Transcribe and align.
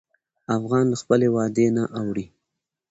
افغان 0.57 0.85
له 0.91 0.97
خپل 1.01 1.19
وعدې 1.35 1.67
نه 1.75 1.83
اوړي. 1.99 2.25